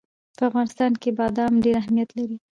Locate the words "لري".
2.17-2.37